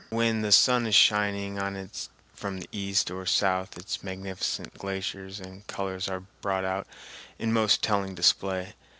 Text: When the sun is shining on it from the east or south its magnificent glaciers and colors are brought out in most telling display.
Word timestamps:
When 0.09 0.41
the 0.41 0.51
sun 0.51 0.87
is 0.87 0.95
shining 0.95 1.59
on 1.59 1.75
it 1.75 2.09
from 2.33 2.59
the 2.59 2.67
east 2.71 3.11
or 3.11 3.27
south 3.27 3.77
its 3.77 4.01
magnificent 4.01 4.73
glaciers 4.73 5.39
and 5.39 5.67
colors 5.67 6.07
are 6.07 6.23
brought 6.41 6.65
out 6.65 6.87
in 7.37 7.53
most 7.53 7.83
telling 7.83 8.15
display. 8.15 8.73